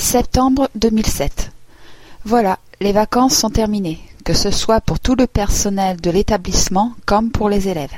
Septembre 0.00 0.70
2007. 0.76 1.52
Voilà, 2.24 2.58
les 2.80 2.90
vacances 2.90 3.36
sont 3.36 3.50
terminées, 3.50 4.00
que 4.24 4.32
ce 4.32 4.50
soit 4.50 4.80
pour 4.80 4.98
tout 4.98 5.14
le 5.14 5.26
personnel 5.26 6.00
de 6.00 6.10
l'établissement 6.10 6.94
comme 7.04 7.30
pour 7.30 7.50
les 7.50 7.68
élèves. 7.68 7.94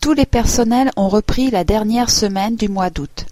Tous 0.00 0.12
les 0.12 0.26
personnels 0.26 0.90
ont 0.96 1.08
repris 1.08 1.50
la 1.50 1.62
dernière 1.62 2.10
semaine 2.10 2.56
du 2.56 2.68
mois 2.68 2.90
d'août. 2.90 3.26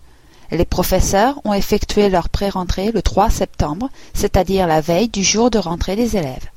Les 0.53 0.64
professeurs 0.64 1.40
ont 1.45 1.53
effectué 1.53 2.08
leur 2.08 2.29
pré-rentrée 2.29 2.92
le 2.92 3.03
3 3.03 3.29
septembre, 3.29 3.91
c'est-à-dire 4.14 4.68
la 4.68 4.80
veille 4.80 5.09
du 5.09 5.25
jour 5.25 5.50
de 5.50 5.59
rentrée 5.59 5.96
des 5.96 6.16
élèves. 6.16 6.48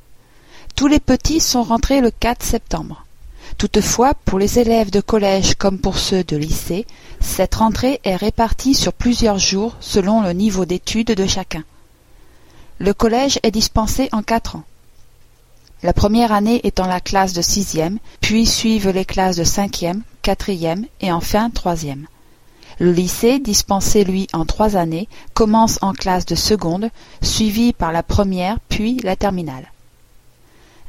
Tous 0.76 0.86
les 0.86 1.00
petits 1.00 1.40
sont 1.40 1.64
rentrés 1.64 2.00
le 2.00 2.12
4 2.12 2.44
septembre. 2.44 3.04
Toutefois, 3.58 4.14
pour 4.24 4.38
les 4.38 4.58
élèves 4.58 4.90
de 4.90 5.00
collège 5.00 5.54
comme 5.54 5.78
pour 5.78 5.98
ceux 5.98 6.24
de 6.24 6.36
lycée, 6.36 6.86
cette 7.20 7.56
rentrée 7.56 8.00
est 8.04 8.16
répartie 8.16 8.74
sur 8.74 8.92
plusieurs 8.92 9.38
jours 9.38 9.76
selon 9.80 10.22
le 10.22 10.32
niveau 10.32 10.64
d'études 10.64 11.14
de 11.14 11.26
chacun. 11.26 11.64
Le 12.78 12.94
collège 12.94 13.38
est 13.42 13.50
dispensé 13.50 14.08
en 14.12 14.22
quatre 14.22 14.56
ans. 14.56 14.64
La 15.82 15.92
première 15.92 16.32
année 16.32 16.60
étant 16.64 16.86
la 16.86 17.00
classe 17.00 17.32
de 17.32 17.42
sixième, 17.42 17.98
puis 18.20 18.46
suivent 18.46 18.90
les 18.90 19.04
classes 19.04 19.36
de 19.36 19.44
cinquième, 19.44 20.02
quatrième 20.22 20.86
et 21.00 21.12
enfin 21.12 21.50
troisième. 21.50 22.06
Le 22.78 22.92
lycée, 22.92 23.38
dispensé 23.38 24.04
lui 24.04 24.26
en 24.32 24.46
trois 24.46 24.76
années, 24.76 25.08
commence 25.34 25.78
en 25.82 25.92
classe 25.92 26.24
de 26.24 26.34
seconde, 26.34 26.88
suivi 27.22 27.74
par 27.74 27.92
la 27.92 28.02
première 28.02 28.58
puis 28.68 28.96
la 29.02 29.16
terminale. 29.16 29.70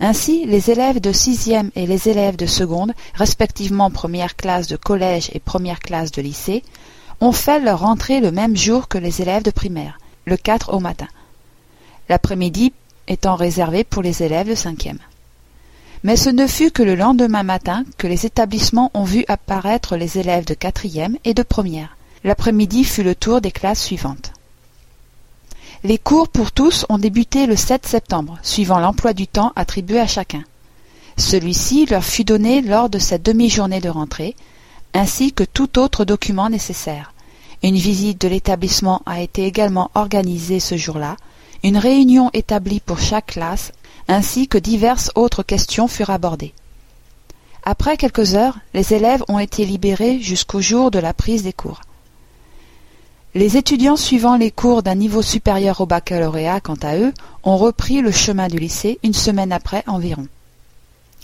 Ainsi, 0.03 0.45
les 0.47 0.71
élèves 0.71 0.99
de 0.99 1.11
sixième 1.11 1.69
et 1.75 1.85
les 1.85 2.09
élèves 2.09 2.35
de 2.35 2.47
seconde, 2.47 2.91
respectivement 3.13 3.91
première 3.91 4.35
classe 4.35 4.65
de 4.65 4.75
collège 4.75 5.29
et 5.33 5.39
première 5.39 5.79
classe 5.79 6.11
de 6.11 6.23
lycée, 6.23 6.63
ont 7.19 7.31
fait 7.31 7.59
leur 7.59 7.85
entrée 7.85 8.19
le 8.19 8.31
même 8.31 8.57
jour 8.57 8.87
que 8.87 8.97
les 8.97 9.21
élèves 9.21 9.43
de 9.43 9.51
primaire, 9.51 9.99
le 10.25 10.37
4 10.37 10.73
au 10.73 10.79
matin. 10.79 11.07
L'après-midi 12.09 12.73
étant 13.07 13.35
réservé 13.35 13.83
pour 13.83 14.01
les 14.01 14.23
élèves 14.23 14.49
de 14.49 14.55
cinquième. 14.55 14.97
Mais 16.03 16.15
ce 16.15 16.31
ne 16.31 16.47
fut 16.47 16.71
que 16.71 16.81
le 16.81 16.95
lendemain 16.95 17.43
matin 17.43 17.83
que 17.99 18.07
les 18.07 18.25
établissements 18.25 18.89
ont 18.95 19.03
vu 19.03 19.23
apparaître 19.27 19.97
les 19.97 20.17
élèves 20.17 20.45
de 20.45 20.55
quatrième 20.55 21.15
et 21.25 21.35
de 21.35 21.43
première. 21.43 21.95
L'après-midi 22.23 22.85
fut 22.85 23.03
le 23.03 23.13
tour 23.13 23.39
des 23.39 23.51
classes 23.51 23.83
suivantes. 23.83 24.33
Les 25.83 25.97
cours 25.97 26.29
pour 26.29 26.51
tous 26.51 26.85
ont 26.89 26.99
débuté 26.99 27.47
le 27.47 27.55
7 27.55 27.87
septembre, 27.87 28.37
suivant 28.43 28.77
l'emploi 28.77 29.13
du 29.13 29.25
temps 29.25 29.51
attribué 29.55 29.99
à 29.99 30.05
chacun. 30.05 30.43
Celui-ci 31.17 31.87
leur 31.87 32.03
fut 32.03 32.23
donné 32.23 32.61
lors 32.61 32.87
de 32.87 32.99
cette 32.99 33.23
demi-journée 33.23 33.81
de 33.81 33.89
rentrée, 33.89 34.35
ainsi 34.93 35.33
que 35.33 35.43
tout 35.43 35.79
autre 35.79 36.05
document 36.05 36.51
nécessaire. 36.51 37.15
Une 37.63 37.77
visite 37.77 38.21
de 38.21 38.27
l'établissement 38.27 39.01
a 39.07 39.21
été 39.21 39.47
également 39.47 39.89
organisée 39.95 40.59
ce 40.59 40.77
jour-là, 40.77 41.17
une 41.63 41.77
réunion 41.77 42.29
établie 42.33 42.79
pour 42.79 42.99
chaque 42.99 43.33
classe, 43.33 43.71
ainsi 44.07 44.47
que 44.47 44.59
diverses 44.59 45.09
autres 45.15 45.41
questions 45.41 45.87
furent 45.87 46.11
abordées. 46.11 46.53
Après 47.63 47.97
quelques 47.97 48.35
heures, 48.35 48.59
les 48.75 48.93
élèves 48.93 49.23
ont 49.27 49.39
été 49.39 49.65
libérés 49.65 50.19
jusqu'au 50.19 50.61
jour 50.61 50.91
de 50.91 50.99
la 50.99 51.15
prise 51.15 51.41
des 51.41 51.53
cours. 51.53 51.81
Les 53.33 53.55
étudiants 53.55 53.95
suivant 53.95 54.35
les 54.35 54.51
cours 54.51 54.83
d'un 54.83 54.95
niveau 54.95 55.21
supérieur 55.21 55.79
au 55.79 55.85
baccalauréat, 55.85 56.59
quant 56.59 56.75
à 56.81 56.97
eux, 56.97 57.13
ont 57.43 57.55
repris 57.55 58.01
le 58.01 58.11
chemin 58.11 58.49
du 58.49 58.59
lycée 58.59 58.99
une 59.03 59.13
semaine 59.13 59.53
après 59.53 59.85
environ, 59.87 60.27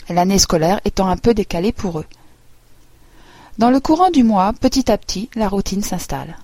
l'année 0.08 0.40
scolaire 0.40 0.80
étant 0.86 1.10
un 1.10 1.18
peu 1.18 1.34
décalée 1.34 1.74
pour 1.74 2.00
eux. 2.00 2.06
Dans 3.58 3.70
le 3.70 3.82
courant 3.82 4.10
du 4.10 4.24
mois, 4.24 4.54
petit 4.54 4.90
à 4.90 4.98
petit, 4.98 5.30
la 5.36 5.50
routine 5.50 5.84
s'installe. 5.84 6.38